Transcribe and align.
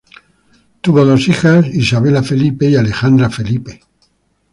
Tuvo 0.81 1.05
dos 1.05 1.27
hijas; 1.27 1.67
Isabela 1.67 2.23
Felipe 2.23 2.67
y 2.67 2.75
Alejandra 2.75 3.29
Felipe. 3.29 3.81